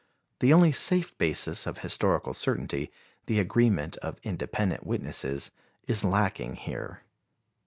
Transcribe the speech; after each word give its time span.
The 0.39 0.51
only 0.51 0.71
safe 0.71 1.15
basis 1.19 1.67
of 1.67 1.77
historical 1.77 2.33
certainty, 2.33 2.91
the 3.27 3.39
agreement 3.39 3.97
of 3.97 4.17
independent 4.23 4.83
witnesses, 4.83 5.51
is 5.87 6.03
lacking 6.03 6.55
here. 6.55 7.03